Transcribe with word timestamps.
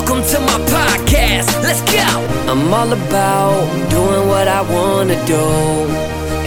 Welcome 0.00 0.26
to 0.28 0.40
my 0.40 0.58
podcast. 0.72 1.62
Let's 1.62 1.82
go. 1.82 2.08
I'm 2.50 2.72
all 2.72 2.90
about 2.90 3.90
doing 3.90 4.28
what 4.28 4.48
I 4.48 4.62
want 4.62 5.10
to 5.10 5.26
do 5.26 5.36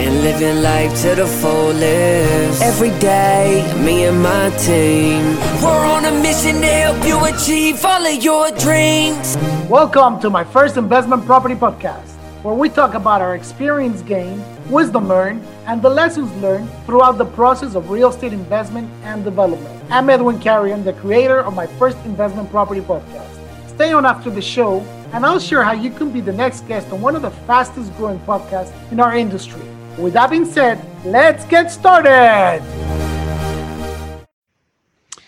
and 0.02 0.22
living 0.22 0.60
life 0.60 0.90
to 1.02 1.14
the 1.14 1.24
fullest. 1.24 2.60
Every 2.60 2.90
day, 2.98 3.62
me 3.80 4.06
and 4.06 4.20
my 4.20 4.50
team, 4.58 5.36
we're 5.62 5.86
on 5.86 6.04
a 6.04 6.10
mission 6.20 6.60
to 6.62 6.66
help 6.66 7.06
you 7.06 7.24
achieve 7.26 7.84
all 7.84 8.04
of 8.04 8.24
your 8.24 8.50
dreams. 8.58 9.36
Welcome 9.70 10.18
to 10.22 10.30
my 10.30 10.42
first 10.42 10.76
investment 10.76 11.24
property 11.24 11.54
podcast, 11.54 12.10
where 12.42 12.56
we 12.56 12.68
talk 12.68 12.94
about 12.94 13.22
our 13.22 13.36
experience 13.36 14.02
gained, 14.02 14.42
wisdom 14.68 15.06
learned, 15.06 15.46
and 15.66 15.80
the 15.80 15.88
lessons 15.88 16.30
learned 16.42 16.68
throughout 16.86 17.18
the 17.18 17.24
process 17.24 17.76
of 17.76 17.88
real 17.88 18.08
estate 18.08 18.32
investment 18.32 18.90
and 19.04 19.22
development. 19.22 19.80
I'm 19.90 20.10
Edwin 20.10 20.40
Carrion, 20.40 20.82
the 20.82 20.92
creator 20.94 21.38
of 21.38 21.54
my 21.54 21.68
first 21.68 21.96
investment 22.04 22.50
property 22.50 22.80
podcast. 22.80 23.33
Stay 23.74 23.92
on 23.92 24.06
after 24.06 24.30
the 24.30 24.40
show, 24.40 24.80
and 25.12 25.26
I'll 25.26 25.40
share 25.40 25.64
how 25.64 25.72
you 25.72 25.90
can 25.90 26.12
be 26.12 26.20
the 26.20 26.32
next 26.32 26.60
guest 26.68 26.92
on 26.92 27.00
one 27.00 27.16
of 27.16 27.22
the 27.22 27.30
fastest 27.30 27.92
growing 27.96 28.20
podcasts 28.20 28.72
in 28.92 29.00
our 29.00 29.16
industry. 29.16 29.62
With 29.98 30.12
that 30.12 30.30
being 30.30 30.44
said, 30.44 30.78
let's 31.04 31.44
get 31.46 31.72
started. 31.72 32.62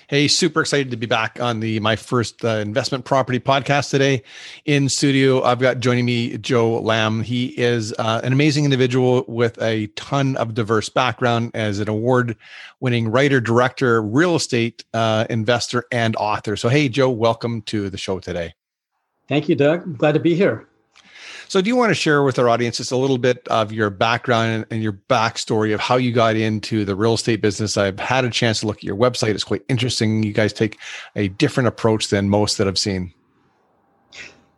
Hey, 0.09 0.28
super 0.28 0.60
excited 0.60 0.92
to 0.92 0.96
be 0.96 1.06
back 1.06 1.41
on 1.41 1.59
the 1.59 1.80
my 1.80 1.96
first 1.96 2.45
uh, 2.45 2.59
investment 2.59 3.05
property 3.05 3.41
podcast 3.41 3.91
today. 3.91 4.23
In 4.65 4.88
studio, 4.88 5.42
I've 5.42 5.59
got 5.59 5.80
joining 5.80 6.05
me 6.05 6.38
Joe 6.38 6.79
Lamb. 6.79 7.23
He 7.23 7.46
is 7.60 7.92
uh, 7.98 8.20
an 8.23 8.32
amazing 8.32 8.62
individual 8.62 9.24
with 9.27 9.60
a 9.60 9.88
ton 9.96 10.37
of 10.37 10.55
diverse 10.55 10.88
background 10.88 11.51
as 11.55 11.80
an 11.80 11.88
award-winning 11.88 13.09
writer, 13.09 13.41
director, 13.41 14.01
real 14.01 14.37
estate 14.37 14.84
uh, 14.95 15.27
investor, 15.29 15.82
and 15.91 16.15
author. 16.15 16.54
So, 16.54 16.68
hey, 16.68 16.88
Joe, 16.88 17.10
welcome 17.10 17.62
to 17.62 17.91
the 17.91 17.98
show 17.98 18.20
today. 18.20 18.54
Thank 19.29 19.48
you, 19.48 19.57
Doug. 19.57 19.82
I'm 19.82 19.96
glad 19.96 20.12
to 20.12 20.20
be 20.20 20.37
here. 20.37 20.68
So, 21.49 21.61
do 21.61 21.69
you 21.69 21.77
want 21.77 21.91
to 21.91 21.95
share 21.95 22.25
with 22.25 22.41
our 22.41 22.49
audience 22.49 22.79
just 22.79 22.91
a 22.91 22.97
little 22.97 23.19
bit 23.19 23.47
of 23.49 23.73
your 23.73 23.89
background 23.89 24.66
and 24.71 24.83
your 24.83 24.93
backstory 24.93 25.73
of 25.73 25.79
how 25.79 25.97
you 25.97 26.13
got 26.13 26.35
into 26.35 26.85
the 26.85 26.97
real 26.97 27.15
estate 27.15 27.41
business? 27.41 27.77
I've 27.77 28.01
had 28.01 28.25
a 28.25 28.30
chance 28.30 28.61
to 28.61 28.66
look 28.66 28.79
at 28.79 28.85
your 28.85 28.97
website. 28.97 29.30
It's 29.30 29.45
quite 29.45 29.63
interesting. 29.69 30.25
You 30.25 30.33
guys 30.33 30.53
take 30.53 30.77
a 31.15 31.29
different 31.29 31.69
approach 31.69 32.09
than 32.09 32.29
most 32.29 32.59
that 32.59 32.66
I've 32.66 32.79
seen. 32.79 33.15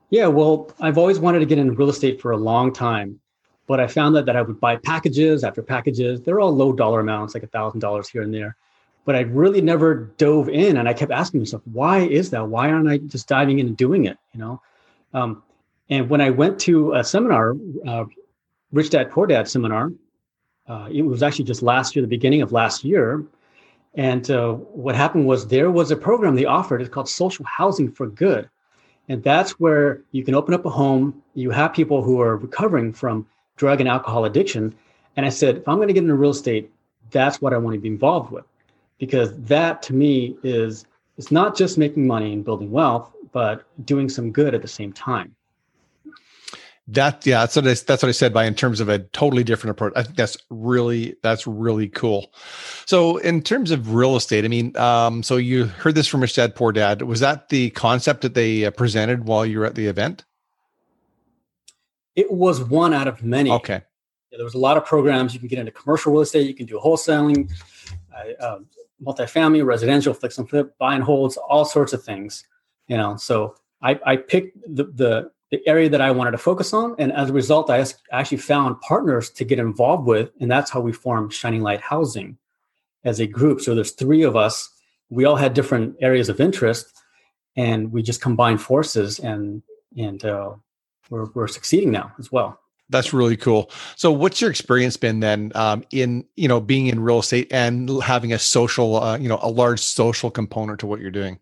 Yeah, 0.08 0.28
well, 0.28 0.72
I've 0.80 0.96
always 0.96 1.18
wanted 1.18 1.40
to 1.40 1.46
get 1.46 1.58
into 1.58 1.72
real 1.74 1.90
estate 1.90 2.22
for 2.22 2.30
a 2.30 2.38
long 2.38 2.72
time, 2.72 3.20
but 3.66 3.80
I 3.80 3.86
found 3.86 4.16
that, 4.16 4.24
that 4.24 4.36
I 4.36 4.40
would 4.40 4.58
buy 4.58 4.76
packages 4.76 5.44
after 5.44 5.62
packages. 5.62 6.22
They're 6.22 6.40
all 6.40 6.54
low 6.54 6.72
dollar 6.72 7.00
amounts, 7.00 7.34
like 7.34 7.42
a 7.42 7.48
thousand 7.48 7.80
dollars 7.80 8.08
here 8.08 8.22
and 8.22 8.32
there. 8.32 8.56
But 9.04 9.14
I 9.14 9.20
really 9.20 9.60
never 9.60 10.10
dove 10.16 10.48
in, 10.48 10.78
and 10.78 10.88
I 10.88 10.94
kept 10.94 11.12
asking 11.12 11.40
myself, 11.40 11.62
why 11.70 12.00
is 12.00 12.30
that? 12.30 12.48
Why 12.48 12.70
aren't 12.70 12.88
I 12.88 12.96
just 12.96 13.28
diving 13.28 13.58
in 13.58 13.66
and 13.66 13.76
doing 13.76 14.06
it? 14.06 14.16
You 14.32 14.40
know, 14.40 14.62
um, 15.12 15.42
and 15.90 16.08
when 16.10 16.20
I 16.20 16.30
went 16.30 16.58
to 16.60 16.92
a 16.94 17.04
seminar, 17.04 17.56
uh, 17.86 18.04
Rich 18.72 18.90
Dad 18.90 19.10
Poor 19.10 19.26
Dad 19.26 19.48
seminar, 19.48 19.90
uh, 20.68 20.88
it 20.90 21.02
was 21.02 21.22
actually 21.22 21.46
just 21.46 21.62
last 21.62 21.96
year, 21.96 22.02
the 22.02 22.08
beginning 22.08 22.42
of 22.42 22.52
last 22.52 22.84
year. 22.84 23.24
And 23.94 24.30
uh, 24.30 24.52
what 24.52 24.94
happened 24.94 25.26
was 25.26 25.46
there 25.46 25.70
was 25.70 25.90
a 25.90 25.96
program 25.96 26.34
they 26.36 26.44
offered. 26.44 26.82
It's 26.82 26.90
called 26.90 27.08
Social 27.08 27.44
Housing 27.46 27.90
for 27.90 28.06
Good. 28.06 28.48
And 29.08 29.22
that's 29.22 29.52
where 29.52 30.02
you 30.12 30.22
can 30.22 30.34
open 30.34 30.52
up 30.52 30.66
a 30.66 30.70
home. 30.70 31.22
You 31.34 31.50
have 31.50 31.72
people 31.72 32.02
who 32.02 32.20
are 32.20 32.36
recovering 32.36 32.92
from 32.92 33.26
drug 33.56 33.80
and 33.80 33.88
alcohol 33.88 34.26
addiction. 34.26 34.74
And 35.16 35.24
I 35.24 35.30
said, 35.30 35.56
if 35.56 35.68
I'm 35.68 35.76
going 35.76 35.88
to 35.88 35.94
get 35.94 36.02
into 36.02 36.14
real 36.14 36.30
estate, 36.30 36.70
that's 37.10 37.40
what 37.40 37.54
I 37.54 37.56
want 37.56 37.74
to 37.74 37.80
be 37.80 37.88
involved 37.88 38.30
with. 38.30 38.44
Because 38.98 39.34
that 39.44 39.80
to 39.84 39.94
me 39.94 40.36
is 40.42 40.84
it's 41.16 41.32
not 41.32 41.56
just 41.56 41.78
making 41.78 42.06
money 42.06 42.34
and 42.34 42.44
building 42.44 42.70
wealth, 42.70 43.10
but 43.32 43.64
doing 43.86 44.10
some 44.10 44.30
good 44.30 44.54
at 44.54 44.60
the 44.60 44.68
same 44.68 44.92
time. 44.92 45.34
That 46.90 47.26
yeah, 47.26 47.40
that's 47.40 47.54
what 47.54 47.66
I, 47.66 47.74
that's 47.74 48.02
what 48.02 48.08
I 48.08 48.12
said 48.12 48.32
by 48.32 48.46
in 48.46 48.54
terms 48.54 48.80
of 48.80 48.88
a 48.88 49.00
totally 49.00 49.44
different 49.44 49.72
approach. 49.72 49.92
I 49.94 50.02
think 50.04 50.16
that's 50.16 50.38
really 50.48 51.16
that's 51.22 51.46
really 51.46 51.88
cool. 51.88 52.32
So 52.86 53.18
in 53.18 53.42
terms 53.42 53.70
of 53.70 53.94
real 53.94 54.16
estate, 54.16 54.46
I 54.46 54.48
mean, 54.48 54.74
um, 54.78 55.22
so 55.22 55.36
you 55.36 55.66
heard 55.66 55.94
this 55.94 56.06
from 56.06 56.22
Rich 56.22 56.36
Dad 56.36 56.54
Poor 56.54 56.72
Dad. 56.72 57.02
Was 57.02 57.20
that 57.20 57.50
the 57.50 57.68
concept 57.70 58.22
that 58.22 58.32
they 58.32 58.64
uh, 58.64 58.70
presented 58.70 59.26
while 59.26 59.44
you 59.44 59.58
were 59.58 59.66
at 59.66 59.74
the 59.74 59.86
event? 59.86 60.24
It 62.16 62.32
was 62.32 62.62
one 62.62 62.94
out 62.94 63.06
of 63.06 63.22
many. 63.22 63.50
Okay. 63.50 63.82
Yeah, 64.30 64.38
there 64.38 64.44
was 64.44 64.54
a 64.54 64.58
lot 64.58 64.78
of 64.78 64.86
programs. 64.86 65.34
You 65.34 65.40
can 65.40 65.48
get 65.48 65.58
into 65.58 65.72
commercial 65.72 66.12
real 66.12 66.22
estate. 66.22 66.46
You 66.46 66.54
can 66.54 66.66
do 66.66 66.80
wholesaling, 66.82 67.52
uh, 68.16 68.42
uh, 68.42 68.58
multifamily, 69.02 69.64
residential, 69.64 70.14
fix 70.14 70.38
and 70.38 70.48
flip, 70.48 70.76
buy 70.78 70.94
and 70.94 71.04
holds, 71.04 71.36
all 71.36 71.66
sorts 71.66 71.92
of 71.92 72.02
things. 72.02 72.44
You 72.86 72.96
know, 72.96 73.16
so 73.16 73.56
I, 73.82 74.00
I 74.06 74.16
picked 74.16 74.56
the, 74.66 74.84
the 74.84 75.30
the 75.50 75.66
area 75.66 75.88
that 75.88 76.00
I 76.00 76.10
wanted 76.10 76.32
to 76.32 76.38
focus 76.38 76.72
on. 76.72 76.94
And 76.98 77.12
as 77.12 77.30
a 77.30 77.32
result, 77.32 77.70
I 77.70 77.84
actually 78.12 78.38
found 78.38 78.80
partners 78.80 79.30
to 79.30 79.44
get 79.44 79.58
involved 79.58 80.06
with. 80.06 80.30
And 80.40 80.50
that's 80.50 80.70
how 80.70 80.80
we 80.80 80.92
formed 80.92 81.32
Shining 81.32 81.62
Light 81.62 81.80
Housing 81.80 82.36
as 83.04 83.20
a 83.20 83.26
group. 83.26 83.60
So 83.60 83.74
there's 83.74 83.92
three 83.92 84.22
of 84.22 84.36
us. 84.36 84.68
We 85.08 85.24
all 85.24 85.36
had 85.36 85.54
different 85.54 85.96
areas 86.00 86.28
of 86.28 86.40
interest 86.40 86.92
and 87.56 87.90
we 87.92 88.02
just 88.02 88.20
combined 88.20 88.60
forces 88.60 89.18
and, 89.18 89.62
and 89.96 90.22
uh, 90.24 90.50
we're, 91.08 91.26
we're 91.32 91.48
succeeding 91.48 91.90
now 91.90 92.12
as 92.18 92.30
well. 92.30 92.60
That's 92.90 93.12
really 93.12 93.36
cool. 93.36 93.70
So, 93.96 94.10
what's 94.10 94.40
your 94.40 94.48
experience 94.48 94.96
been 94.96 95.20
then 95.20 95.52
um, 95.54 95.84
in 95.90 96.24
you 96.36 96.48
know 96.48 96.58
being 96.58 96.86
in 96.86 97.00
real 97.00 97.18
estate 97.18 97.48
and 97.50 98.02
having 98.02 98.32
a 98.32 98.38
social, 98.38 99.02
uh, 99.02 99.18
you 99.18 99.28
know, 99.28 99.38
a 99.42 99.50
large 99.50 99.80
social 99.80 100.30
component 100.30 100.80
to 100.80 100.86
what 100.86 100.98
you're 100.98 101.10
doing? 101.10 101.38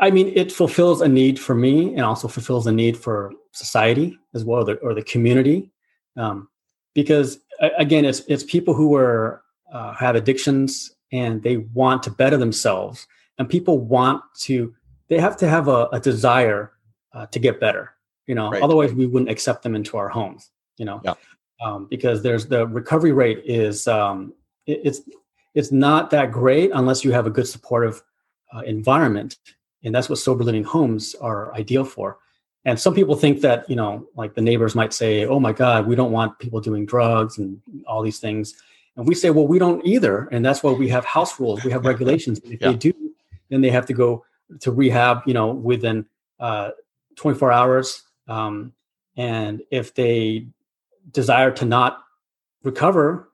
I 0.00 0.10
mean, 0.10 0.32
it 0.34 0.52
fulfills 0.52 1.00
a 1.00 1.08
need 1.08 1.38
for 1.38 1.54
me 1.54 1.94
and 1.94 2.02
also 2.02 2.28
fulfills 2.28 2.66
a 2.66 2.72
need 2.72 2.96
for 2.96 3.32
society 3.52 4.18
as 4.34 4.44
well, 4.44 4.60
or 4.60 4.64
the, 4.64 4.74
or 4.76 4.94
the 4.94 5.02
community. 5.02 5.70
Um, 6.16 6.48
because 6.94 7.38
again, 7.78 8.04
it's 8.04 8.20
it's 8.28 8.44
people 8.44 8.74
who 8.74 8.94
are 8.94 9.42
uh, 9.72 9.94
have 9.94 10.16
addictions 10.16 10.94
and 11.12 11.42
they 11.42 11.58
want 11.58 12.02
to 12.04 12.10
better 12.10 12.36
themselves, 12.36 13.06
and 13.38 13.48
people 13.48 13.78
want 13.78 14.22
to 14.40 14.74
they 15.08 15.18
have 15.18 15.36
to 15.38 15.48
have 15.48 15.68
a, 15.68 15.88
a 15.92 16.00
desire 16.00 16.72
uh, 17.12 17.26
to 17.26 17.38
get 17.38 17.60
better. 17.60 17.92
You 18.26 18.34
know, 18.34 18.50
right. 18.50 18.62
otherwise 18.62 18.92
we 18.92 19.06
wouldn't 19.06 19.30
accept 19.30 19.62
them 19.62 19.74
into 19.74 19.96
our 19.96 20.08
homes. 20.08 20.50
You 20.78 20.84
know, 20.84 21.00
yeah. 21.04 21.14
um, 21.64 21.86
because 21.88 22.22
there's 22.22 22.46
the 22.46 22.66
recovery 22.66 23.12
rate 23.12 23.42
is 23.44 23.86
um, 23.86 24.34
it, 24.66 24.80
it's 24.84 25.00
it's 25.54 25.72
not 25.72 26.10
that 26.10 26.32
great 26.32 26.70
unless 26.74 27.04
you 27.04 27.12
have 27.12 27.26
a 27.26 27.30
good 27.30 27.48
supportive 27.48 28.02
uh, 28.54 28.60
environment 28.60 29.36
and 29.86 29.94
that's 29.94 30.08
what 30.08 30.18
sober 30.18 30.42
living 30.42 30.64
homes 30.64 31.14
are 31.20 31.54
ideal 31.54 31.84
for. 31.84 32.18
And 32.64 32.78
some 32.78 32.92
people 32.92 33.14
think 33.14 33.40
that 33.42 33.70
you 33.70 33.76
know 33.76 34.06
like 34.16 34.34
the 34.34 34.42
neighbors 34.42 34.74
might 34.74 34.92
say 34.92 35.24
oh 35.24 35.38
my 35.38 35.52
god 35.52 35.86
we 35.86 35.94
don't 35.94 36.10
want 36.10 36.38
people 36.40 36.60
doing 36.60 36.84
drugs 36.84 37.38
and 37.38 37.62
all 37.86 38.02
these 38.02 38.18
things. 38.18 38.54
And 38.96 39.06
we 39.06 39.14
say 39.14 39.30
well 39.30 39.46
we 39.46 39.60
don't 39.60 39.86
either. 39.86 40.28
And 40.32 40.44
that's 40.44 40.62
why 40.62 40.72
we 40.72 40.88
have 40.88 41.04
house 41.04 41.38
rules 41.38 41.64
we 41.64 41.70
have 41.70 41.84
regulations. 41.92 42.40
If 42.40 42.60
yeah. 42.60 42.72
they 42.72 42.76
do 42.76 42.92
then 43.48 43.60
they 43.60 43.70
have 43.70 43.86
to 43.86 43.94
go 43.94 44.24
to 44.60 44.72
rehab 44.72 45.22
you 45.24 45.34
know 45.34 45.52
within 45.52 46.04
uh, 46.40 46.70
24 47.14 47.52
hours. 47.52 48.02
Um, 48.26 48.72
and 49.16 49.62
if 49.70 49.94
they 49.94 50.48
desire 51.12 51.52
to 51.52 51.64
not 51.64 52.02
recover 52.64 53.30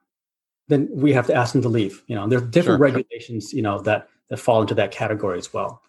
then 0.69 0.89
we 0.93 1.13
have 1.13 1.27
to 1.27 1.35
ask 1.35 1.53
them 1.53 1.63
to 1.63 1.71
leave. 1.71 2.03
You 2.09 2.17
know 2.17 2.29
there's 2.29 2.43
different 2.43 2.79
sure. 2.79 2.85
regulations 2.93 3.55
you 3.55 3.63
know 3.63 3.81
that 3.81 4.09
that 4.29 4.37
fall 4.37 4.61
into 4.61 4.75
that 4.75 4.91
category 4.91 5.39
as 5.39 5.55
well 5.55 5.83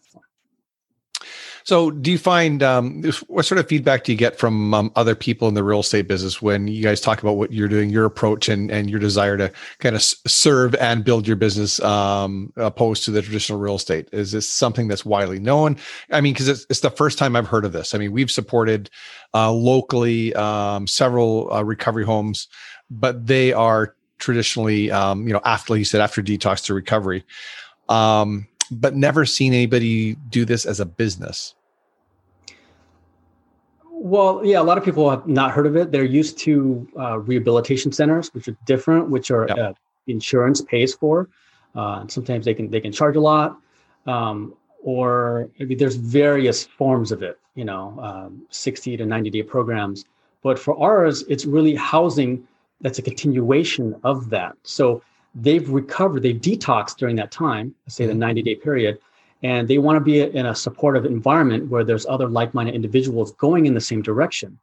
so, 1.63 1.91
do 1.91 2.12
you 2.12 2.18
find 2.18 2.62
um, 2.62 3.03
what 3.28 3.46
sort 3.46 3.59
of 3.59 3.68
feedback 3.68 4.03
do 4.03 4.12
you 4.12 4.18
get 4.18 4.38
from 4.38 4.74
um, 4.74 4.91
other 4.96 5.16
people 5.16 5.47
in 5.47 5.53
the 5.53 5.63
real 5.63 5.79
estate 5.79 6.07
business 6.07 6.41
when 6.41 6.68
you 6.68 6.84
guys 6.84 7.00
talk 7.00 7.22
about 7.22 7.38
what 7.38 7.53
you're 7.53 7.68
doing, 7.68 7.90
your 7.90 8.06
approach, 8.06 8.50
and 8.50 8.69
and 8.69 8.90
your 8.90 9.00
desire 9.00 9.38
to 9.38 9.51
kind 9.79 9.96
of 9.96 10.03
serve 10.03 10.75
and 10.75 11.06
build 11.06 11.25
your 11.25 11.38
business, 11.38 11.79
um, 11.81 12.51
opposed 12.57 13.06
to 13.06 13.12
the 13.12 13.22
traditional 13.22 13.59
real 13.59 13.75
estate? 13.75 14.09
Is 14.12 14.31
this 14.31 14.47
something 14.47 14.88
that's 14.88 15.06
widely 15.06 15.40
known? 15.40 15.78
I 16.12 16.19
mean, 16.21 16.33
because 16.33 16.50
it's, 16.50 16.65
it's 16.69 16.81
the 16.81 16.92
first 16.92 17.18
time 17.18 17.36
I've 17.36 17.48
heard 17.48 17.65
of 17.65 17.71
this. 17.71 17.95
I 17.95 17.98
mean, 17.98 18.12
we've 18.12 18.31
supported 18.31 18.89
uh, 19.33 19.51
locally 19.51 20.33
um, 20.36 20.86
several 20.86 21.51
uh, 21.54 21.63
recovery 21.63 22.06
homes, 22.06 22.48
but 22.89 23.25
they 23.25 23.54
are 23.54 23.95
traditionally, 24.19 24.92
um, 24.92 25.27
you 25.27 25.33
know, 25.33 25.42
after 25.45 25.74
like 25.74 25.80
you 25.80 25.86
said, 25.86 26.01
after 26.01 26.21
detox 26.21 26.65
to 26.65 26.74
recovery. 26.74 27.24
Um, 27.89 28.48
but 28.71 28.95
never 28.95 29.25
seen 29.25 29.54
anybody 29.54 30.15
do 30.30 30.45
this 30.45 30.65
as 30.65 30.80
a 30.80 30.86
business. 30.86 31.56
Well, 33.89 34.42
yeah, 34.44 34.60
a 34.60 34.63
lot 34.63 34.77
of 34.77 34.83
people 34.83 35.10
have 35.10 35.27
not 35.27 35.51
heard 35.51 35.65
of 35.65 35.77
it. 35.77 35.92
They're 35.92 36.04
used 36.04 36.38
to 36.39 36.88
uh, 37.00 37.19
rehabilitation 37.19 37.92
centers, 37.92 38.33
which 38.33 38.48
are 38.50 38.57
different, 38.65 39.10
which 39.10 39.31
are 39.31 39.50
uh, 39.50 39.74
insurance 40.07 40.62
pays 40.62 40.94
for. 40.94 41.30
Uh, 41.74 42.06
sometimes 42.07 42.45
they 42.45 42.54
can 42.54 42.69
they 42.69 42.81
can 42.81 42.92
charge 42.92 43.15
a 43.15 43.21
lot, 43.21 43.57
um, 44.06 44.54
or 44.83 45.50
maybe 45.57 45.74
there's 45.74 45.95
various 45.95 46.65
forms 46.65 47.12
of 47.13 47.24
it. 47.24 47.39
You 47.56 47.63
know, 47.63 47.98
um, 48.01 48.42
60 48.50 48.98
to 48.98 49.06
90 49.06 49.30
day 49.30 49.44
programs. 49.44 50.06
But 50.42 50.60
for 50.60 50.77
ours, 50.77 51.24
it's 51.30 51.45
really 51.45 51.74
housing 51.74 52.45
that's 52.81 53.00
a 53.00 53.01
continuation 53.01 53.95
of 54.04 54.30
that. 54.30 54.56
So 54.63 55.01
they've 55.35 55.69
recovered, 55.69 56.24
they've 56.24 56.39
detoxed 56.39 56.97
during 56.97 57.15
that 57.18 57.31
time, 57.31 57.74
say 57.88 58.06
the 58.06 58.12
mm-hmm. 58.12 58.19
90 58.19 58.41
day 58.44 58.56
period, 58.56 59.00
and 59.41 59.68
they 59.68 59.77
want 59.77 59.97
to 59.97 60.00
be 60.00 60.21
in 60.21 60.45
a 60.45 60.56
supportive 60.56 61.06
environment 61.06 61.69
where 61.69 61.83
there's 61.83 62.06
other 62.06 62.27
like-minded 62.27 62.74
individuals 62.74 63.33
going 63.33 63.65
in 63.65 63.74
the 63.74 63.81
same 63.81 64.01
direction. 64.01 64.57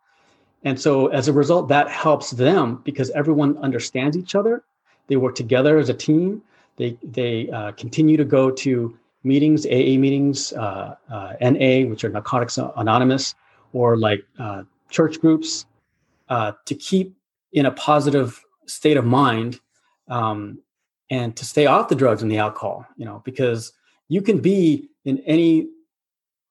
And 0.62 0.81
so 0.81 1.08
as 1.08 1.28
a 1.28 1.32
result 1.32 1.69
that 1.69 1.88
helps 1.88 2.31
them 2.31 2.81
because 2.84 3.11
everyone 3.11 3.56
understands 3.58 4.17
each 4.17 4.34
other. 4.34 4.62
They 5.06 5.17
work 5.17 5.34
together 5.34 5.78
as 5.78 5.88
a 5.88 5.94
team. 5.94 6.43
They 6.76 6.96
they 7.02 7.50
uh, 7.50 7.73
continue 7.73 8.16
to 8.16 8.25
go 8.25 8.50
to 8.50 8.96
meetings 9.25 9.66
aa 9.66 9.99
meetings 9.99 10.52
uh, 10.52 10.94
uh, 11.11 11.34
na 11.40 11.84
which 11.87 12.05
are 12.05 12.08
narcotics 12.08 12.58
anonymous 12.76 13.34
or 13.73 13.96
like 13.96 14.25
uh, 14.38 14.62
church 14.90 15.20
groups 15.20 15.66
uh, 16.28 16.52
to 16.64 16.75
keep 16.75 17.14
in 17.52 17.66
a 17.66 17.70
positive 17.73 18.43
state 18.66 18.96
of 18.96 19.05
mind 19.05 19.61
um, 20.11 20.59
and 21.11 21.35
to 21.37 21.45
stay 21.45 21.67
off 21.67 21.89
the 21.89 21.95
drugs 21.95 22.23
and 22.23 22.31
the 22.31 22.39
alcohol 22.39 22.87
you 22.97 23.05
know 23.05 23.23
because 23.25 23.73
you 24.09 24.21
can 24.21 24.41
be 24.41 24.91
in 25.05 25.19
any 25.21 25.69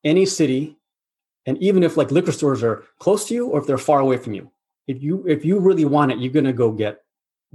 any 0.03 0.25
city 0.25 0.77
and 1.45 1.57
even 1.59 1.83
if 1.83 1.97
like 1.97 2.11
liquor 2.11 2.31
stores 2.31 2.63
are 2.63 2.83
close 2.99 3.27
to 3.27 3.33
you 3.33 3.47
or 3.47 3.59
if 3.59 3.67
they're 3.67 3.77
far 3.77 3.99
away 3.99 4.17
from 4.17 4.33
you 4.33 4.49
if 4.87 5.03
you 5.03 5.23
if 5.27 5.45
you 5.45 5.59
really 5.59 5.85
want 5.85 6.11
it 6.11 6.17
you're 6.17 6.41
to 6.41 6.53
go 6.53 6.71
get 6.71 7.01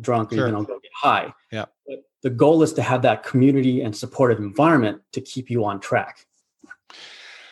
drunk 0.01 0.33
or 0.33 0.37
sure. 0.37 0.49
you're 0.49 0.57
to 0.57 0.65
go 0.65 0.79
get 0.81 0.93
high. 0.95 1.33
Yeah. 1.51 1.67
But 1.87 2.05
the 2.23 2.31
goal 2.31 2.63
is 2.63 2.73
to 2.75 2.83
have 2.83 3.03
that 3.03 3.23
community 3.23 3.83
and 3.83 3.95
supportive 3.95 4.39
environment 4.39 5.03
to 5.13 5.21
keep 5.21 5.51
you 5.51 5.65
on 5.65 5.81
track 5.81 6.27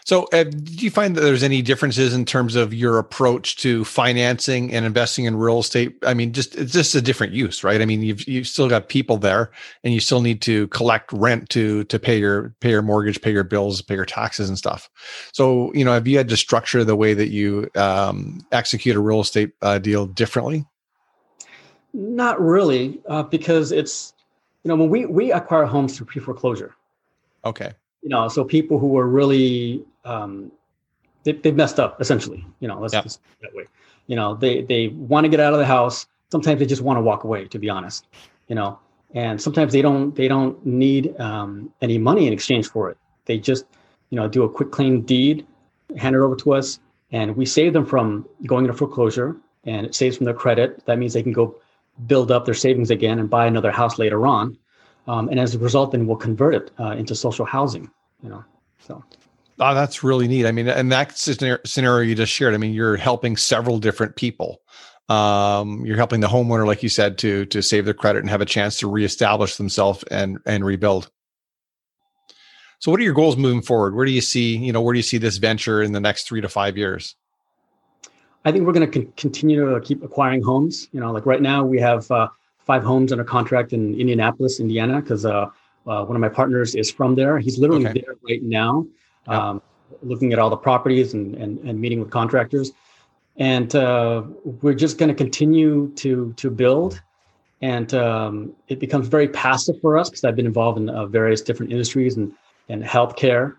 so, 0.04 0.24
uh, 0.32 0.44
do 0.44 0.84
you 0.84 0.90
find 0.90 1.16
that 1.16 1.20
there's 1.20 1.44
any 1.44 1.62
differences 1.62 2.12
in 2.12 2.24
terms 2.24 2.56
of 2.56 2.74
your 2.74 2.98
approach 2.98 3.56
to 3.58 3.84
financing 3.84 4.72
and 4.72 4.84
investing 4.84 5.26
in 5.26 5.36
real 5.36 5.60
estate? 5.60 5.96
I 6.04 6.12
mean, 6.12 6.32
just 6.32 6.56
it's 6.56 6.72
just 6.72 6.94
a 6.96 7.00
different 7.00 7.34
use, 7.34 7.62
right? 7.62 7.80
I 7.80 7.84
mean, 7.84 8.02
you've 8.02 8.26
you've 8.26 8.48
still 8.48 8.68
got 8.68 8.88
people 8.88 9.16
there, 9.16 9.52
and 9.84 9.94
you 9.94 10.00
still 10.00 10.20
need 10.20 10.42
to 10.42 10.66
collect 10.68 11.12
rent 11.12 11.50
to 11.50 11.84
to 11.84 11.98
pay 12.00 12.18
your 12.18 12.52
pay 12.60 12.70
your 12.70 12.82
mortgage, 12.82 13.20
pay 13.20 13.30
your 13.30 13.44
bills, 13.44 13.80
pay 13.80 13.94
your 13.94 14.04
taxes 14.04 14.48
and 14.48 14.58
stuff. 14.58 14.90
So, 15.32 15.72
you 15.72 15.84
know, 15.84 15.92
have 15.92 16.08
you 16.08 16.18
had 16.18 16.28
to 16.30 16.36
structure 16.36 16.82
the 16.82 16.96
way 16.96 17.14
that 17.14 17.28
you 17.28 17.70
um, 17.76 18.44
execute 18.50 18.96
a 18.96 19.00
real 19.00 19.20
estate 19.20 19.52
uh, 19.62 19.78
deal 19.78 20.06
differently? 20.06 20.66
Not 21.94 22.40
really, 22.40 23.00
uh, 23.06 23.22
because 23.22 23.70
it's 23.70 24.14
you 24.64 24.68
know 24.68 24.76
when 24.76 24.90
we 24.90 25.06
we 25.06 25.30
acquire 25.30 25.64
homes 25.64 25.96
through 25.96 26.06
pre 26.06 26.20
foreclosure. 26.20 26.74
Okay 27.44 27.72
you 28.02 28.08
know, 28.08 28.28
so 28.28 28.44
people 28.44 28.78
who 28.78 28.98
are 28.98 29.06
really 29.06 29.84
um, 30.04 30.50
they, 31.24 31.32
they've 31.32 31.54
messed 31.54 31.78
up 31.78 32.00
essentially. 32.00 32.44
You 32.60 32.68
know, 32.68 32.80
let's 32.80 32.94
yep. 32.94 33.04
just 33.04 33.20
that 33.40 33.54
way. 33.54 33.64
You 34.06 34.16
know, 34.16 34.34
they 34.34 34.62
they 34.62 34.88
want 34.88 35.24
to 35.24 35.28
get 35.28 35.40
out 35.40 35.52
of 35.52 35.58
the 35.58 35.66
house. 35.66 36.06
Sometimes 36.30 36.58
they 36.58 36.66
just 36.66 36.82
want 36.82 36.96
to 36.96 37.02
walk 37.02 37.24
away. 37.24 37.46
To 37.46 37.58
be 37.58 37.70
honest, 37.70 38.08
you 38.48 38.54
know, 38.54 38.78
and 39.14 39.40
sometimes 39.40 39.72
they 39.72 39.82
don't 39.82 40.14
they 40.14 40.28
don't 40.28 40.64
need 40.66 41.18
um, 41.20 41.72
any 41.80 41.98
money 41.98 42.26
in 42.26 42.32
exchange 42.32 42.68
for 42.68 42.90
it. 42.90 42.98
They 43.26 43.38
just 43.38 43.64
you 44.10 44.16
know 44.16 44.28
do 44.28 44.42
a 44.42 44.48
quick 44.48 44.72
claim 44.72 45.02
deed, 45.02 45.46
hand 45.96 46.16
it 46.16 46.20
over 46.20 46.36
to 46.36 46.54
us, 46.54 46.80
and 47.12 47.36
we 47.36 47.46
save 47.46 47.72
them 47.72 47.86
from 47.86 48.26
going 48.46 48.64
into 48.64 48.76
foreclosure, 48.76 49.36
and 49.64 49.86
it 49.86 49.94
saves 49.94 50.16
from 50.16 50.24
their 50.24 50.34
credit. 50.34 50.84
That 50.86 50.98
means 50.98 51.12
they 51.12 51.22
can 51.22 51.32
go 51.32 51.54
build 52.06 52.32
up 52.32 52.44
their 52.46 52.54
savings 52.54 52.90
again 52.90 53.18
and 53.18 53.30
buy 53.30 53.46
another 53.46 53.70
house 53.70 53.98
later 53.98 54.26
on. 54.26 54.56
Um, 55.08 55.28
and 55.28 55.40
as 55.40 55.54
a 55.54 55.58
result, 55.58 55.92
then 55.92 56.06
we'll 56.06 56.16
convert 56.16 56.54
it 56.54 56.70
uh, 56.78 56.90
into 56.90 57.14
social 57.14 57.44
housing. 57.44 57.90
You 58.22 58.30
know, 58.30 58.44
so. 58.78 59.02
Oh, 59.58 59.74
that's 59.74 60.02
really 60.02 60.28
neat. 60.28 60.46
I 60.46 60.52
mean, 60.52 60.68
and 60.68 60.90
that 60.92 61.16
scenario 61.18 62.00
you 62.00 62.14
just 62.14 62.32
shared. 62.32 62.54
I 62.54 62.56
mean, 62.56 62.72
you're 62.72 62.96
helping 62.96 63.36
several 63.36 63.78
different 63.78 64.16
people. 64.16 64.60
Um, 65.08 65.84
you're 65.84 65.96
helping 65.96 66.20
the 66.20 66.28
homeowner, 66.28 66.66
like 66.66 66.82
you 66.82 66.88
said, 66.88 67.18
to 67.18 67.44
to 67.46 67.62
save 67.62 67.84
their 67.84 67.94
credit 67.94 68.20
and 68.20 68.30
have 68.30 68.40
a 68.40 68.46
chance 68.46 68.78
to 68.78 68.88
reestablish 68.88 69.56
themselves 69.56 70.04
and 70.04 70.38
and 70.46 70.64
rebuild. 70.64 71.10
So, 72.78 72.90
what 72.90 72.98
are 72.98 73.04
your 73.04 73.14
goals 73.14 73.36
moving 73.36 73.62
forward? 73.62 73.94
Where 73.94 74.04
do 74.04 74.10
you 74.10 74.20
see, 74.20 74.56
you 74.56 74.72
know, 74.72 74.80
where 74.80 74.92
do 74.92 74.98
you 74.98 75.04
see 75.04 75.18
this 75.18 75.36
venture 75.36 75.82
in 75.82 75.92
the 75.92 76.00
next 76.00 76.26
three 76.26 76.40
to 76.40 76.48
five 76.48 76.76
years? 76.76 77.14
I 78.44 78.50
think 78.50 78.66
we're 78.66 78.72
going 78.72 78.90
to 78.90 79.00
con- 79.00 79.12
continue 79.16 79.72
to 79.72 79.80
keep 79.80 80.02
acquiring 80.02 80.42
homes. 80.42 80.88
You 80.92 80.98
know, 80.98 81.12
like 81.12 81.24
right 81.24 81.40
now 81.40 81.64
we 81.64 81.78
have 81.78 82.10
uh, 82.10 82.28
five 82.64 82.82
homes 82.82 83.12
under 83.12 83.24
contract 83.24 83.72
in 83.72 83.94
Indianapolis, 83.98 84.60
Indiana, 84.60 85.00
because 85.00 85.26
uh, 85.26 85.46
uh, 85.86 86.04
one 86.04 86.16
of 86.16 86.20
my 86.20 86.28
partners 86.28 86.74
is 86.74 86.90
from 86.90 87.14
there. 87.14 87.38
He's 87.38 87.58
literally 87.58 87.86
okay. 87.86 88.04
there 88.04 88.14
right 88.28 88.42
now, 88.42 88.86
um, 89.26 89.62
looking 90.02 90.32
at 90.32 90.38
all 90.38 90.50
the 90.50 90.56
properties 90.56 91.14
and, 91.14 91.34
and, 91.34 91.58
and 91.60 91.80
meeting 91.80 92.00
with 92.00 92.10
contractors. 92.10 92.72
And 93.36 93.74
uh, 93.74 94.22
we're 94.44 94.74
just 94.74 94.98
going 94.98 95.08
to 95.08 95.14
continue 95.14 95.90
to 95.96 96.34
to 96.36 96.50
build, 96.50 97.00
and 97.62 97.92
um, 97.94 98.52
it 98.68 98.78
becomes 98.78 99.08
very 99.08 99.26
passive 99.26 99.80
for 99.80 99.96
us 99.96 100.10
because 100.10 100.22
I've 100.24 100.36
been 100.36 100.46
involved 100.46 100.78
in 100.78 100.90
uh, 100.90 101.06
various 101.06 101.40
different 101.40 101.72
industries 101.72 102.18
and 102.18 102.32
and 102.68 102.82
healthcare. 102.82 103.56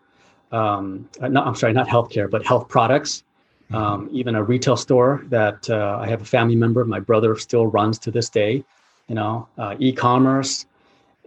Um, 0.51 1.09
uh, 1.19 1.27
not, 1.27 1.47
I'm 1.47 1.55
sorry, 1.55 1.73
not 1.73 1.87
healthcare, 1.87 2.29
but 2.29 2.45
health 2.45 2.69
products. 2.69 3.23
Mm-hmm. 3.71 3.75
Um, 3.75 4.09
even 4.11 4.35
a 4.35 4.43
retail 4.43 4.77
store 4.77 5.23
that 5.29 5.67
uh, 5.69 5.97
I 5.99 6.07
have 6.07 6.21
a 6.21 6.25
family 6.25 6.55
member, 6.55 6.85
my 6.85 6.99
brother 6.99 7.35
still 7.37 7.65
runs 7.65 7.97
to 7.99 8.11
this 8.11 8.29
day. 8.29 8.63
You 9.07 9.15
know, 9.15 9.47
uh, 9.57 9.75
e-commerce, 9.79 10.65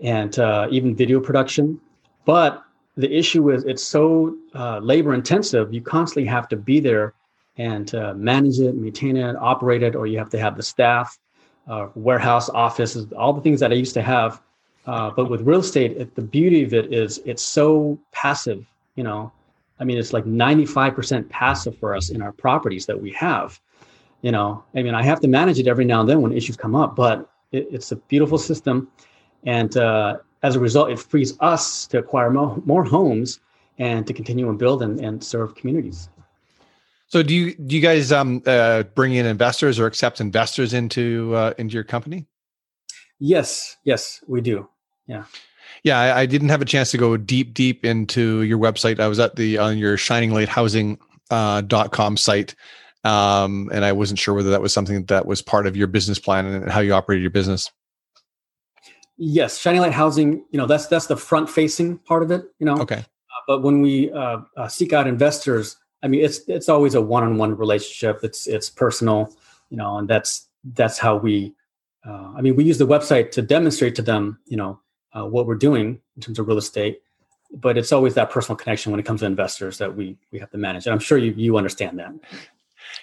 and 0.03 0.39
uh, 0.39 0.69
even 0.71 0.95
video 0.95 1.21
production. 1.21 1.81
But 2.25 2.65
the 2.97 3.13
issue 3.15 3.51
is 3.51 3.65
it's 3.65 3.85
so 3.85 4.37
uh, 4.55 4.79
labor 4.79 5.15
intensive. 5.15 5.73
You 5.73 5.83
constantly 5.83 6.29
have 6.29 6.49
to 6.49 6.57
be 6.57 6.81
there 6.81 7.15
and 7.59 7.95
uh, 7.95 8.15
manage 8.15 8.59
it, 8.59 8.75
maintain 8.75 9.17
it, 9.17 9.37
operate 9.37 9.83
it, 9.83 9.95
or 9.95 10.07
you 10.07 10.19
have 10.19 10.31
to 10.31 10.39
have 10.39 10.57
the 10.57 10.63
staff, 10.63 11.19
uh, 11.69 11.89
warehouse, 11.95 12.49
offices, 12.51 13.07
all 13.13 13.33
the 13.33 13.41
things 13.41 13.61
that 13.61 13.73
I 13.73 13.75
used 13.75 13.95
to 13.95 14.03
have. 14.03 14.41
Uh, 14.87 15.11
but 15.11 15.29
with 15.29 15.41
real 15.43 15.61
estate, 15.61 15.93
it, 15.97 16.15
the 16.15 16.23
beauty 16.23 16.63
of 16.63 16.73
it 16.73 16.93
is 16.93 17.21
it's 17.25 17.43
so 17.43 17.99
passive. 18.13 18.67
You 18.95 19.05
know, 19.05 19.33
I 19.81 19.85
mean, 19.85 19.99
it's 19.99 20.13
like 20.13 20.25
95% 20.25 21.29
passive 21.29 21.77
for 21.79 21.95
us 21.95 22.11
in 22.11 22.23
our 22.23 22.33
properties 22.33 22.87
that 22.87 23.01
we 23.01 23.13
have. 23.13 23.61
You 24.23 24.33
know, 24.33 24.65
I 24.75 24.83
mean, 24.83 24.95
I 24.95 25.03
have 25.03 25.21
to 25.21 25.29
manage 25.29 25.59
it 25.59 25.67
every 25.67 25.85
now 25.85 26.01
and 26.01 26.09
then 26.09 26.23
when 26.23 26.33
issues 26.33 26.57
come 26.57 26.75
up, 26.75 26.97
but 26.97 27.29
it, 27.53 27.67
it's 27.71 27.93
a 27.93 27.97
beautiful 27.97 28.39
system 28.39 28.91
and 29.45 29.77
uh, 29.77 30.19
as 30.43 30.57
a 30.57 30.61
result, 30.61 30.91
it 30.91 30.99
frees 30.99 31.39
us 31.41 31.87
to 31.89 31.99
acquire 31.99 32.31
more, 32.31 32.61
more 32.65 32.85
homes 32.85 33.41
and 33.79 34.07
to 34.07 34.13
continue 34.13 34.49
and 34.49 34.59
build 34.59 34.83
and, 34.83 35.01
and 35.01 35.23
serve 35.23 35.55
communities. 35.55 36.09
So 37.09 37.23
do 37.23 37.35
you 37.35 37.55
do 37.55 37.77
you 37.77 37.83
guys 37.83 38.11
um, 38.11 38.43
uh, 38.47 38.83
bring 38.83 39.15
in 39.15 39.27
investors 39.27 39.79
or 39.79 39.87
accept 39.87 40.21
investors 40.21 40.75
into 40.75 41.33
uh, 41.37 41.55
into 41.57 41.75
your 41.75 41.85
company? 41.85 42.27
Yes, 43.21 43.77
yes, 43.85 44.25
we 44.27 44.41
do. 44.41 44.69
Yeah. 45.07 45.25
Yeah, 45.83 46.01
I, 46.01 46.21
I, 46.21 46.27
didn't 46.27 46.49
have 46.49 46.63
a 46.63 46.65
chance 46.65 46.91
to 46.91 46.99
go 46.99 47.17
deep, 47.17 47.55
deep 47.55 47.85
into 47.85 48.43
your 48.43 48.59
website. 48.59 48.99
I 48.99 49.07
was 49.07 49.21
at 49.21 49.37
the 49.37 49.59
on 49.59 49.79
your 49.79 49.97
shininglighthousing 49.97 50.99
uh, 51.31 51.61
dot 51.61 51.93
com 51.93 52.17
site, 52.17 52.57
um, 53.07 53.71
and 53.73 53.85
I 53.85 53.93
wasn't 53.93 54.19
sure 54.19 54.35
whether 54.35 54.51
that 54.51 54.61
was 54.61 54.73
something 54.73 55.05
that 55.05 55.27
was 55.27 55.41
part 55.41 55.67
of 55.67 55.77
your 55.77 55.87
business 55.87 56.19
plan 56.19 56.45
and 56.47 56.71
how 56.71 56.81
you 56.81 56.93
operated 56.93 57.23
your 57.23 57.31
business. 57.31 57.71
Yes, 59.17 59.59
Shining 59.59 59.81
Light 59.81 59.93
Housing. 59.93 60.45
You 60.51 60.59
know, 60.59 60.67
that's 60.67 60.89
that's 60.89 61.07
the 61.07 61.17
front 61.17 61.49
facing 61.49 61.99
part 61.99 62.23
of 62.23 62.31
it. 62.31 62.45
You 62.59 62.67
know. 62.67 62.79
Okay. 62.79 62.99
Uh, 62.99 63.43
but 63.47 63.63
when 63.63 63.81
we 63.81 64.11
uh, 64.11 64.39
uh, 64.57 64.69
seek 64.69 64.93
out 64.93 65.07
investors, 65.07 65.77
I 66.03 66.09
mean, 66.09 66.25
it's 66.25 66.41
it's 66.49 66.69
always 66.69 66.95
a 66.95 67.01
one 67.01 67.23
on 67.23 67.39
one 67.39 67.57
relationship. 67.57 68.21
It's 68.25 68.47
it's 68.47 68.69
personal. 68.69 69.33
You 69.71 69.77
know, 69.77 69.99
and 69.99 70.09
that's 70.09 70.49
that's 70.75 70.99
how 70.99 71.17
we. 71.17 71.55
Uh, 72.05 72.33
I 72.37 72.41
mean, 72.41 72.57
we 72.57 72.65
use 72.65 72.79
the 72.79 72.87
website 72.87 73.31
to 73.33 73.43
demonstrate 73.43 73.95
to 73.97 74.03
them, 74.03 74.39
you 74.47 74.57
know, 74.57 74.81
uh, 75.13 75.27
what 75.27 75.47
we're 75.47 75.57
doing 75.57 76.01
in 76.15 76.23
terms 76.23 76.39
of 76.39 76.47
real 76.47 76.59
estate. 76.59 77.01
But 77.53 77.79
it's 77.79 77.93
always 77.93 78.15
that 78.15 78.31
personal 78.31 78.57
connection 78.57 78.93
when 78.93 79.01
it 79.01 79.05
comes 79.07 79.21
to 79.21 79.27
investors 79.27 79.79
that 79.79 79.97
we 79.97 80.19
we 80.33 80.39
have 80.41 80.51
to 80.51 80.59
manage. 80.59 80.87
And 80.87 80.93
I'm 80.93 80.99
sure 80.99 81.17
you 81.17 81.33
you 81.33 81.57
understand 81.57 81.99
that. 82.01 82.13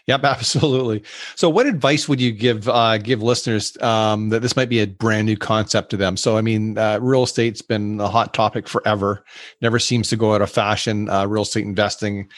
Yep, 0.08 0.24
absolutely. 0.26 1.04
So, 1.36 1.50
what 1.50 1.66
advice 1.66 2.08
would 2.08 2.20
you 2.20 2.32
give 2.32 2.68
uh, 2.68 2.98
give 2.98 3.22
listeners 3.22 3.78
um, 3.82 4.30
that 4.30 4.42
this 4.42 4.56
might 4.56 4.70
be 4.70 4.80
a 4.80 4.88
brand 4.88 5.26
new 5.26 5.38
concept 5.38 5.90
to 5.92 5.98
them? 5.98 6.18
So, 6.18 6.38
I 6.38 6.42
mean, 6.42 6.78
uh, 6.78 7.00
real 7.02 7.24
estate's 7.24 7.62
been 7.62 8.00
a 8.00 8.08
hot 8.08 8.34
topic 8.34 8.68
forever. 8.68 9.24
Never 9.62 9.80
seems 9.80 10.10
to 10.10 10.16
go 10.16 10.36
out 10.36 10.42
of 10.42 10.50
fashion. 10.50 11.10
Uh, 11.10 11.26
real 11.26 11.44
estate 11.44 11.66
investing, 11.66 12.30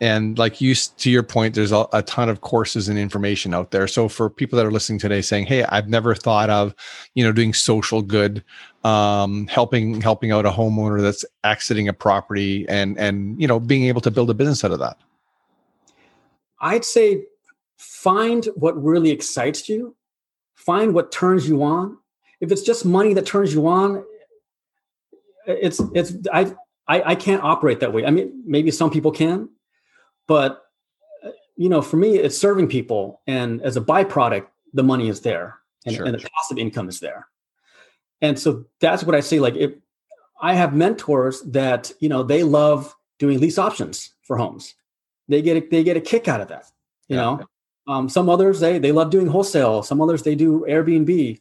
and 0.00 0.38
like 0.38 0.60
you 0.60 0.74
to 0.74 1.10
your 1.10 1.22
point, 1.22 1.54
there's 1.54 1.72
a, 1.72 1.86
a, 1.92 2.02
ton 2.02 2.28
of 2.28 2.40
courses 2.42 2.88
and 2.88 2.98
information 2.98 3.54
out 3.54 3.70
there. 3.70 3.86
So, 3.86 4.08
for 4.08 4.28
people 4.28 4.56
that 4.56 4.66
are 4.66 4.72
listening 4.72 4.98
today, 4.98 5.22
saying, 5.22 5.46
"Hey, 5.46 5.64
I've 5.64 5.88
never 5.88 6.14
thought 6.14 6.50
of, 6.50 6.74
you 7.14 7.24
know, 7.24 7.32
doing 7.32 7.54
social 7.54 8.02
good." 8.02 8.44
um, 8.84 9.46
helping 9.46 10.00
helping 10.00 10.30
out 10.30 10.44
a 10.44 10.50
homeowner 10.50 11.00
that's 11.00 11.24
exiting 11.42 11.88
a 11.88 11.92
property 11.92 12.66
and 12.68 12.98
and 12.98 13.40
you 13.40 13.48
know 13.48 13.58
being 13.58 13.84
able 13.84 14.00
to 14.02 14.10
build 14.10 14.30
a 14.30 14.34
business 14.34 14.62
out 14.62 14.72
of 14.72 14.78
that 14.78 14.98
I'd 16.60 16.84
say 16.84 17.24
find 17.76 18.44
what 18.54 18.82
really 18.82 19.10
excites 19.10 19.68
you, 19.68 19.96
find 20.54 20.94
what 20.94 21.12
turns 21.12 21.48
you 21.48 21.62
on. 21.62 21.98
If 22.40 22.52
it's 22.52 22.62
just 22.62 22.84
money 22.84 23.14
that 23.14 23.26
turns 23.26 23.54
you 23.54 23.66
on, 23.66 24.04
it's 25.46 25.80
it's 25.94 26.14
I 26.32 26.54
I, 26.86 27.02
I 27.10 27.14
can't 27.14 27.42
operate 27.42 27.80
that 27.80 27.92
way. 27.92 28.04
I 28.04 28.10
mean, 28.10 28.42
maybe 28.46 28.70
some 28.70 28.90
people 28.90 29.10
can, 29.10 29.48
but 30.26 30.62
uh, 31.24 31.30
you 31.56 31.68
know, 31.68 31.82
for 31.82 31.96
me, 31.96 32.16
it's 32.16 32.36
serving 32.36 32.68
people, 32.68 33.20
and 33.26 33.62
as 33.62 33.76
a 33.76 33.80
byproduct, 33.80 34.46
the 34.72 34.82
money 34.82 35.08
is 35.08 35.20
there, 35.20 35.58
and, 35.86 35.94
sure. 35.94 36.04
and 36.04 36.14
the 36.14 36.18
passive 36.18 36.58
income 36.58 36.88
is 36.88 37.00
there. 37.00 37.28
And 38.20 38.38
so 38.38 38.64
that's 38.80 39.04
what 39.04 39.14
I 39.14 39.20
say. 39.20 39.40
Like, 39.40 39.54
if 39.56 39.72
I 40.40 40.54
have 40.54 40.74
mentors 40.74 41.42
that 41.42 41.92
you 42.00 42.08
know 42.08 42.22
they 42.22 42.42
love 42.42 42.94
doing 43.18 43.40
lease 43.40 43.58
options 43.58 44.12
for 44.22 44.36
homes. 44.36 44.74
They 45.28 45.42
get 45.42 45.56
a, 45.56 45.66
they 45.68 45.82
get 45.82 45.96
a 45.96 46.00
kick 46.00 46.28
out 46.28 46.40
of 46.40 46.48
that. 46.48 46.70
You 47.08 47.16
yeah. 47.16 47.22
know, 47.22 47.40
um, 47.86 48.08
some 48.08 48.28
others 48.28 48.60
they 48.60 48.78
they 48.78 48.92
love 48.92 49.10
doing 49.10 49.26
wholesale. 49.26 49.82
Some 49.82 50.00
others 50.00 50.22
they 50.22 50.34
do 50.34 50.64
Airbnb. 50.68 51.40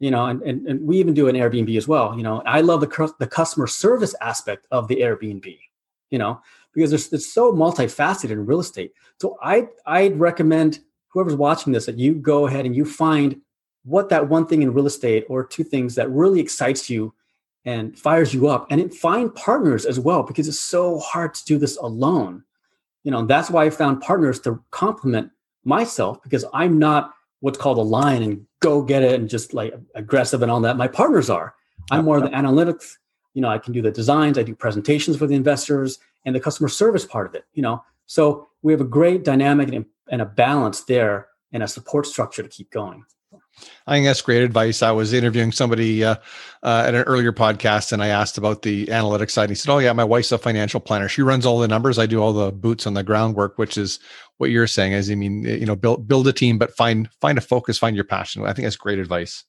You 0.00 0.10
know, 0.10 0.26
and, 0.26 0.42
and, 0.42 0.66
and 0.66 0.86
we 0.86 0.98
even 0.98 1.14
do 1.14 1.28
an 1.28 1.36
Airbnb 1.36 1.76
as 1.76 1.86
well. 1.86 2.16
You 2.16 2.24
know, 2.24 2.42
I 2.44 2.60
love 2.60 2.80
the 2.80 3.14
the 3.18 3.26
customer 3.26 3.66
service 3.66 4.14
aspect 4.20 4.66
of 4.70 4.88
the 4.88 4.96
Airbnb. 4.96 5.58
You 6.10 6.18
know, 6.18 6.40
because 6.74 6.90
there's 6.90 7.12
it's 7.12 7.32
so 7.32 7.52
multifaceted 7.52 8.30
in 8.30 8.46
real 8.46 8.60
estate. 8.60 8.92
So 9.20 9.38
I 9.42 9.68
I'd 9.86 10.18
recommend 10.18 10.80
whoever's 11.08 11.36
watching 11.36 11.72
this 11.72 11.86
that 11.86 11.98
you 11.98 12.14
go 12.14 12.46
ahead 12.46 12.66
and 12.66 12.74
you 12.74 12.84
find 12.84 13.40
what 13.84 14.08
that 14.08 14.28
one 14.28 14.46
thing 14.46 14.62
in 14.62 14.74
real 14.74 14.86
estate 14.86 15.24
or 15.28 15.44
two 15.44 15.62
things 15.62 15.94
that 15.94 16.10
really 16.10 16.40
excites 16.40 16.90
you 16.90 17.14
and 17.64 17.98
fires 17.98 18.34
you 18.34 18.48
up 18.48 18.66
and 18.70 18.94
find 18.94 19.34
partners 19.34 19.86
as 19.86 20.00
well 20.00 20.22
because 20.22 20.48
it's 20.48 20.60
so 20.60 20.98
hard 20.98 21.34
to 21.34 21.44
do 21.44 21.56
this 21.56 21.76
alone 21.78 22.42
you 23.04 23.10
know 23.10 23.24
that's 23.24 23.50
why 23.50 23.64
i 23.64 23.70
found 23.70 24.00
partners 24.00 24.40
to 24.40 24.62
complement 24.70 25.30
myself 25.64 26.20
because 26.22 26.44
i'm 26.52 26.78
not 26.78 27.14
what's 27.44 27.58
called 27.58 27.76
a 27.76 27.82
lion 27.82 28.22
and 28.22 28.46
go 28.60 28.80
get 28.80 29.02
it 29.02 29.20
and 29.20 29.28
just 29.28 29.52
like 29.52 29.74
aggressive 29.94 30.40
and 30.40 30.50
all 30.50 30.62
that. 30.62 30.78
My 30.78 30.88
partners 30.88 31.28
are. 31.28 31.54
I'm 31.90 32.06
more 32.06 32.16
of 32.16 32.22
the 32.22 32.30
analytics. 32.30 32.94
You 33.34 33.42
know 33.42 33.50
i 33.50 33.58
can 33.58 33.74
do 33.74 33.82
the 33.82 33.90
designs. 33.90 34.38
I 34.38 34.42
do 34.44 34.54
presentations 34.54 35.18
for 35.18 35.26
the 35.26 35.34
investors 35.34 35.98
and 36.24 36.34
the 36.34 36.40
customer 36.40 36.70
service 36.70 37.04
part 37.04 37.26
of 37.26 37.34
it 37.34 37.44
you 37.52 37.62
know? 37.62 37.84
So 38.06 38.48
we 38.62 38.72
have 38.72 38.80
a 38.80 38.84
great 38.98 39.24
dynamic 39.24 39.72
and, 39.74 39.84
and 40.10 40.22
a 40.22 40.24
balance 40.24 40.84
there 40.84 41.28
and 41.52 41.62
a 41.62 41.68
support 41.68 42.06
structure 42.06 42.42
to 42.42 42.48
keep 42.48 42.70
going 42.70 43.04
I 43.86 43.94
think 43.94 44.06
that's 44.06 44.22
great 44.22 44.42
advice. 44.42 44.82
I 44.82 44.92
was 44.92 45.12
interviewing 45.12 45.52
somebody 45.52 46.02
uh, 46.04 46.16
uh, 46.62 46.84
at 46.86 46.94
an 46.94 47.02
earlier 47.02 47.32
podcast, 47.32 47.92
and 47.92 48.02
I 48.02 48.08
asked 48.08 48.38
about 48.38 48.62
the 48.62 48.86
analytics 48.86 49.32
side. 49.32 49.44
And 49.44 49.50
He 49.50 49.56
said, 49.56 49.70
"Oh 49.70 49.78
yeah, 49.78 49.92
my 49.92 50.04
wife's 50.04 50.32
a 50.32 50.38
financial 50.38 50.80
planner. 50.80 51.08
She 51.08 51.22
runs 51.22 51.44
all 51.44 51.58
the 51.58 51.68
numbers. 51.68 51.98
I 51.98 52.06
do 52.06 52.22
all 52.22 52.32
the 52.32 52.50
boots 52.50 52.86
on 52.86 52.94
the 52.94 53.02
groundwork, 53.02 53.58
which 53.58 53.76
is 53.76 54.00
what 54.38 54.50
you're 54.50 54.66
saying. 54.66 54.92
Is 54.92 55.10
I 55.10 55.14
mean, 55.14 55.44
you 55.44 55.66
know, 55.66 55.76
build 55.76 56.08
build 56.08 56.26
a 56.28 56.32
team, 56.32 56.56
but 56.58 56.74
find 56.74 57.10
find 57.20 57.36
a 57.36 57.42
focus, 57.42 57.78
find 57.78 57.94
your 57.94 58.06
passion. 58.06 58.42
I 58.44 58.52
think 58.52 58.64
that's 58.64 58.76
great 58.76 58.98
advice. 58.98 59.44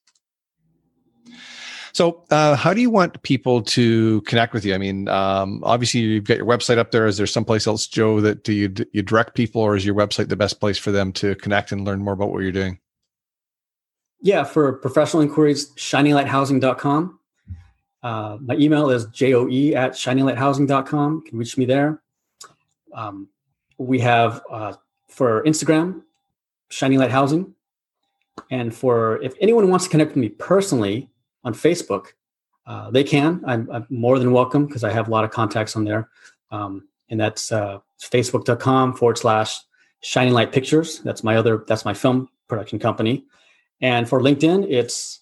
So, 1.93 2.25
uh, 2.29 2.57
how 2.57 2.73
do 2.73 2.81
you 2.81 2.89
want 2.89 3.23
people 3.23 3.61
to 3.61 4.19
connect 4.23 4.53
with 4.53 4.65
you? 4.65 4.75
I 4.75 4.77
mean, 4.77 5.07
um, 5.07 5.61
obviously, 5.63 6.01
you've 6.01 6.25
got 6.25 6.35
your 6.35 6.45
website 6.45 6.77
up 6.77 6.91
there. 6.91 7.07
Is 7.07 7.15
there 7.15 7.25
someplace 7.25 7.67
else, 7.67 7.87
Joe, 7.87 8.19
that 8.19 8.43
do 8.43 8.51
you 8.51 8.73
you 8.91 9.01
direct 9.01 9.33
people, 9.33 9.61
or 9.61 9.77
is 9.77 9.85
your 9.85 9.95
website 9.95 10.27
the 10.27 10.35
best 10.35 10.59
place 10.59 10.77
for 10.77 10.91
them 10.91 11.13
to 11.13 11.35
connect 11.35 11.71
and 11.71 11.85
learn 11.85 12.03
more 12.03 12.13
about 12.13 12.33
what 12.33 12.43
you're 12.43 12.51
doing? 12.51 12.79
Yeah, 14.25 14.43
for 14.43 14.73
professional 14.73 15.21
inquiries, 15.21 15.69
shininglighthousing.com. 15.73 17.19
Uh, 18.01 18.37
my 18.41 18.55
email 18.55 18.89
is 18.89 19.05
joe 19.13 19.43
at 19.43 19.91
shininglighthousing.com. 19.91 21.13
You 21.13 21.29
can 21.29 21.37
reach 21.37 21.59
me 21.59 21.65
there. 21.65 22.01
Um, 22.91 23.27
we 23.77 23.99
have 23.99 24.41
uh, 24.49 24.73
for 25.09 25.43
Instagram, 25.43 26.01
Shining 26.69 26.97
Light 26.97 27.11
Housing. 27.11 27.53
And 28.49 28.73
for 28.73 29.21
if 29.21 29.35
anyone 29.39 29.69
wants 29.69 29.85
to 29.85 29.91
connect 29.91 30.15
with 30.15 30.17
me 30.17 30.29
personally 30.29 31.07
on 31.43 31.53
Facebook, 31.53 32.07
uh, 32.65 32.89
they 32.89 33.03
can. 33.03 33.43
I'm, 33.45 33.69
I'm, 33.71 33.85
more 33.91 34.17
than 34.17 34.31
welcome 34.31 34.65
because 34.65 34.83
I 34.83 34.91
have 34.91 35.07
a 35.07 35.11
lot 35.11 35.23
of 35.23 35.29
contacts 35.29 35.75
on 35.75 35.83
there. 35.83 36.09
Um, 36.49 36.87
and 37.09 37.19
that's 37.19 37.51
uh, 37.51 37.77
facebook.com 38.01 38.95
forward 38.95 39.19
slash 39.19 39.59
Shining 40.01 40.33
Light 40.33 40.51
Pictures. 40.51 41.01
That's 41.01 41.23
my 41.23 41.37
other, 41.37 41.63
that's 41.67 41.85
my 41.85 41.93
film 41.93 42.27
production 42.47 42.79
company. 42.79 43.23
And 43.81 44.07
for 44.07 44.21
LinkedIn, 44.21 44.69
it's 44.69 45.19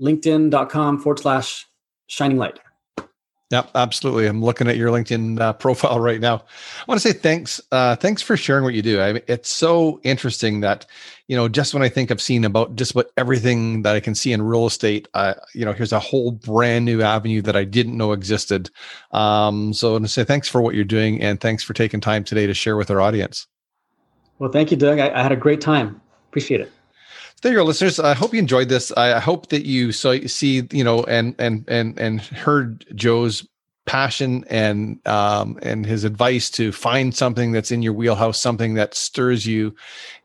linkedin.com 0.00 1.00
forward 1.00 1.18
slash 1.18 1.66
shining 2.06 2.38
light. 2.38 2.58
Yeah, 3.50 3.66
absolutely. 3.74 4.26
I'm 4.26 4.42
looking 4.42 4.68
at 4.68 4.76
your 4.76 4.88
LinkedIn 4.88 5.38
uh, 5.38 5.52
profile 5.64 6.00
right 6.00 6.18
now. 6.18 6.36
I 6.36 6.84
want 6.88 7.00
to 7.00 7.08
say 7.08 7.16
thanks. 7.16 7.60
Uh, 7.70 7.94
thanks 7.94 8.22
for 8.22 8.36
sharing 8.36 8.64
what 8.64 8.74
you 8.74 8.82
do. 8.82 9.00
I 9.00 9.12
mean, 9.12 9.22
it's 9.28 9.50
so 9.50 10.00
interesting 10.02 10.60
that, 10.60 10.86
you 11.28 11.36
know, 11.36 11.46
just 11.46 11.72
when 11.74 11.82
I 11.82 11.88
think 11.88 12.10
I've 12.10 12.22
seen 12.22 12.44
about 12.44 12.74
just 12.74 12.92
about 12.92 13.12
everything 13.16 13.82
that 13.82 13.94
I 13.94 14.00
can 14.00 14.14
see 14.14 14.32
in 14.32 14.42
real 14.42 14.66
estate, 14.66 15.06
uh, 15.14 15.34
you 15.54 15.64
know, 15.64 15.72
here's 15.72 15.92
a 15.92 16.00
whole 16.00 16.32
brand 16.32 16.84
new 16.84 17.02
avenue 17.02 17.42
that 17.42 17.54
I 17.54 17.64
didn't 17.64 17.96
know 17.96 18.12
existed. 18.12 18.70
Um, 19.12 19.72
so 19.74 19.90
I 19.90 19.92
want 19.92 20.06
to 20.06 20.10
say 20.10 20.24
thanks 20.24 20.48
for 20.48 20.60
what 20.60 20.74
you're 20.74 20.84
doing 20.84 21.20
and 21.20 21.40
thanks 21.40 21.62
for 21.62 21.74
taking 21.74 22.00
time 22.00 22.24
today 22.24 22.46
to 22.46 22.54
share 22.54 22.76
with 22.76 22.90
our 22.90 23.00
audience. 23.00 23.46
Well, 24.40 24.50
thank 24.50 24.70
you, 24.70 24.76
Doug. 24.76 24.98
I, 24.98 25.10
I 25.16 25.22
had 25.22 25.32
a 25.32 25.36
great 25.36 25.60
time. 25.60 26.00
Appreciate 26.28 26.60
it 26.60 26.72
there 27.44 27.52
you 27.52 27.58
go 27.58 27.64
listeners. 27.64 28.00
I 28.00 28.14
hope 28.14 28.32
you 28.32 28.38
enjoyed 28.38 28.70
this. 28.70 28.90
I 28.92 29.20
hope 29.20 29.50
that 29.50 29.66
you 29.66 29.92
saw 29.92 30.16
see 30.26 30.66
you 30.72 30.82
know 30.82 31.04
and 31.04 31.34
and 31.38 31.62
and 31.68 31.98
and 31.98 32.22
heard 32.22 32.86
joe's 32.94 33.46
passion 33.84 34.46
and 34.48 35.06
um 35.06 35.58
and 35.60 35.84
his 35.84 36.04
advice 36.04 36.48
to 36.48 36.72
find 36.72 37.14
something 37.14 37.52
that's 37.52 37.70
in 37.70 37.82
your 37.82 37.92
wheelhouse 37.92 38.40
something 38.40 38.72
that 38.74 38.94
stirs 38.94 39.46
you 39.46 39.74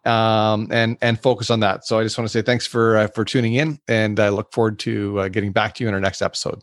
um 0.06 0.70
and 0.72 0.98
and 1.02 1.20
focus 1.20 1.50
on 1.50 1.60
that. 1.60 1.86
So 1.86 2.00
i 2.00 2.04
just 2.04 2.18
want 2.18 2.30
to 2.30 2.32
say 2.32 2.42
thanks 2.42 2.66
for 2.66 2.96
uh, 2.96 3.08
for 3.08 3.26
tuning 3.26 3.56
in 3.56 3.80
and 3.90 4.18
i 4.18 4.30
look 4.30 4.54
forward 4.54 4.80
to 4.80 5.20
uh, 5.20 5.28
getting 5.28 5.52
back 5.52 5.76
to 5.76 5.84
you 5.84 5.90
in 5.90 5.94
our 5.94 6.00
next 6.00 6.22
episode. 6.22 6.62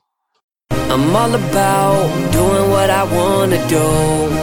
I'm 0.71 1.15
all 1.15 1.35
about 1.35 2.33
doing 2.33 2.71
what 2.71 2.89
i 2.89 3.05
want 3.05 3.53
to 3.53 3.69
do 3.69 4.36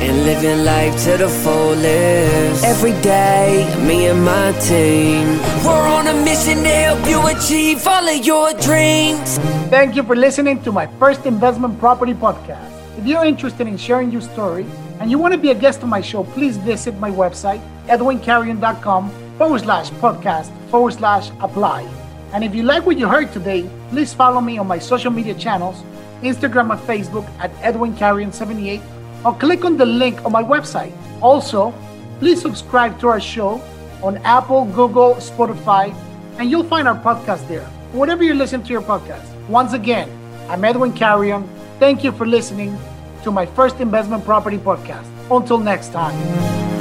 and 0.00 0.24
living 0.24 0.64
life 0.64 0.96
to 1.04 1.16
the 1.18 1.28
fullest. 1.28 2.64
Every 2.64 2.92
day, 3.02 3.68
me 3.86 4.06
and 4.06 4.24
my 4.24 4.52
team, 4.52 5.38
we're 5.64 5.88
on 5.88 6.06
a 6.06 6.14
mission 6.24 6.62
to 6.62 6.68
help 6.70 7.06
you 7.06 7.20
achieve 7.26 7.86
all 7.86 8.08
of 8.08 8.24
your 8.24 8.52
dreams. 8.54 9.38
Thank 9.68 9.96
you 9.96 10.02
for 10.02 10.16
listening 10.16 10.62
to 10.62 10.72
my 10.72 10.86
first 10.98 11.26
investment 11.26 11.78
property 11.78 12.14
podcast. 12.14 12.70
If 12.98 13.06
you're 13.06 13.24
interested 13.24 13.66
in 13.66 13.76
sharing 13.76 14.10
your 14.10 14.22
story 14.22 14.64
and 15.00 15.10
you 15.10 15.18
want 15.18 15.32
to 15.32 15.38
be 15.38 15.50
a 15.50 15.54
guest 15.54 15.82
on 15.82 15.90
my 15.90 16.00
show, 16.00 16.24
please 16.24 16.56
visit 16.56 16.98
my 16.98 17.10
website, 17.10 17.60
edwincarrion.com 17.86 19.10
forward 19.36 19.60
slash 19.60 19.90
podcast 20.02 20.50
forward 20.70 20.92
slash 20.92 21.30
apply. 21.40 21.86
And 22.32 22.42
if 22.42 22.54
you 22.54 22.62
like 22.62 22.86
what 22.86 22.98
you 22.98 23.08
heard 23.08 23.32
today, 23.32 23.68
please 23.90 24.14
follow 24.14 24.40
me 24.40 24.56
on 24.56 24.66
my 24.66 24.78
social 24.78 25.10
media 25.10 25.34
channels, 25.34 25.82
Instagram 26.22 26.70
and 26.72 26.80
Facebook 26.82 27.28
at 27.38 27.50
Edwin 27.60 27.94
Carrion 27.96 28.32
78 28.32 28.80
or 29.24 29.34
click 29.34 29.64
on 29.64 29.76
the 29.76 29.86
link 29.86 30.24
on 30.24 30.32
my 30.32 30.42
website. 30.42 30.92
Also, 31.20 31.72
please 32.18 32.40
subscribe 32.40 32.98
to 33.00 33.08
our 33.08 33.20
show 33.20 33.60
on 34.02 34.16
Apple, 34.18 34.64
Google, 34.66 35.14
Spotify, 35.16 35.94
and 36.38 36.50
you'll 36.50 36.64
find 36.64 36.88
our 36.88 36.98
podcast 36.98 37.46
there. 37.48 37.64
Whatever 37.92 38.24
you 38.24 38.34
listen 38.34 38.62
to 38.62 38.70
your 38.70 38.82
podcast. 38.82 39.26
Once 39.48 39.72
again, 39.72 40.08
I'm 40.48 40.64
Edwin 40.64 40.92
Carrion. 40.92 41.48
Thank 41.78 42.04
you 42.04 42.12
for 42.12 42.26
listening 42.26 42.78
to 43.24 43.30
my 43.30 43.46
first 43.46 43.80
investment 43.80 44.24
property 44.24 44.58
podcast. 44.58 45.06
Until 45.30 45.58
next 45.58 45.92
time. 45.92 46.79